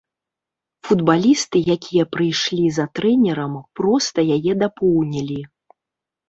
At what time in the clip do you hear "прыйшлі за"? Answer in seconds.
2.13-2.85